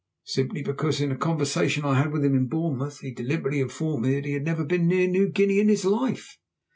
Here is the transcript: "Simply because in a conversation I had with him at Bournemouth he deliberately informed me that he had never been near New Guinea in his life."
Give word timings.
"Simply 0.23 0.63
because 0.63 0.99
in 0.99 1.11
a 1.11 1.15
conversation 1.15 1.85
I 1.85 1.93
had 2.01 2.11
with 2.11 2.25
him 2.25 2.35
at 2.35 2.49
Bournemouth 2.49 3.01
he 3.01 3.11
deliberately 3.13 3.59
informed 3.61 4.03
me 4.03 4.15
that 4.15 4.25
he 4.25 4.33
had 4.33 4.43
never 4.43 4.63
been 4.65 4.87
near 4.87 5.07
New 5.07 5.29
Guinea 5.29 5.59
in 5.59 5.67
his 5.69 5.85
life." 5.85 6.39